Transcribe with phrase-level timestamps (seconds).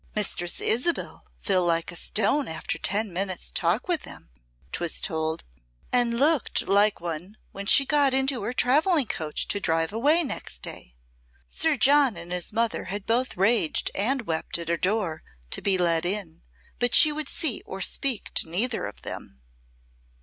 [0.15, 4.31] "Mistress Isabel fell like a stone after ten minutes' talk with them,"
[4.71, 5.43] 'twas told,
[5.93, 10.63] "and looked like one when she got into her travelling coach to drive away next
[10.63, 10.95] day.
[11.47, 15.77] Sir John and his mother had both raged and wept at her door to be
[15.77, 16.41] let in,
[16.79, 19.39] but she would see or speak to neither of them."